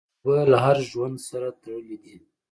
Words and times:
اوبه 0.23 0.37
له 0.51 0.57
هر 0.65 0.77
ژوند 0.89 1.17
سره 1.29 1.47
تړلي 1.61 1.97
دي. 2.03 2.15